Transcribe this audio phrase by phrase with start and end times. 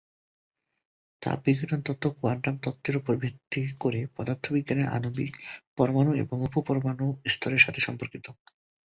[1.21, 5.33] তাপ বিকিরণ তত্ত্ব কোয়ান্টাম তত্ত্বের উপর ভিত্তি করে, পদার্থবিজ্ঞানের আণবিক,
[5.77, 8.25] পরমাণু এবং উপ-পরমাণু স্তরের সাথে সম্পর্কিত।